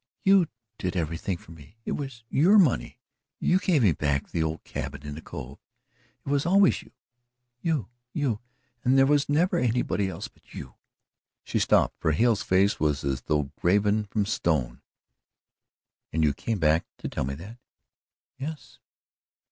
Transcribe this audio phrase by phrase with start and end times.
[0.23, 0.47] YOU
[0.79, 1.77] did everything for me.
[1.85, 2.97] It was YOUR money.
[3.39, 5.59] YOU gave me back the old cabin in the Cove.
[6.25, 6.89] It was always you,
[7.61, 8.39] you, YOU,
[8.83, 10.73] and there was never anybody else but you."
[11.43, 14.81] She stopped for Hale's face was as though graven from stone.
[16.11, 17.59] "And you came back to tell me that?"
[18.39, 18.79] "Yes."